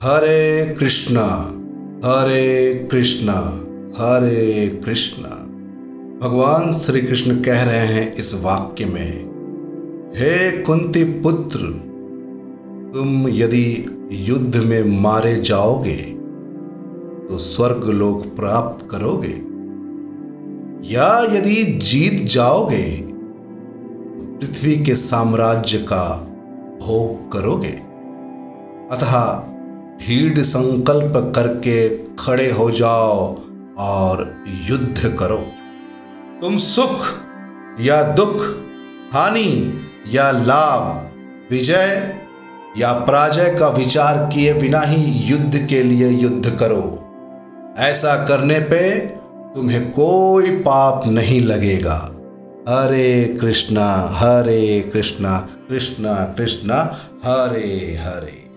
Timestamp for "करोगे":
18.90-19.36, 27.32-27.76